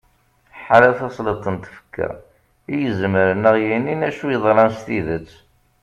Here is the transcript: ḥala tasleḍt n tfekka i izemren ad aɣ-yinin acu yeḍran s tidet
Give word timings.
ḥala 0.63 0.91
tasleḍt 0.97 1.45
n 1.53 1.57
tfekka 1.57 2.09
i 2.73 2.75
izemren 2.87 3.41
ad 3.49 3.49
aɣ-yinin 3.55 4.05
acu 4.09 4.25
yeḍran 4.29 4.71
s 4.77 4.79
tidet 4.85 5.29